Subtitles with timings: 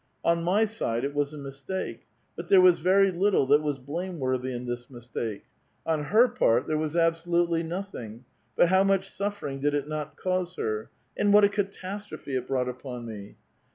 [0.23, 4.51] On my side, it was a mistake, but there was very little that was blameworthy
[4.51, 5.43] in this mistake;
[5.85, 8.23] on her part, there was al>sohitely notliiiig:
[8.55, 10.89] but how much suffering did it not cause her!
[11.15, 13.35] And what a catastrophe it brought u[X)n me!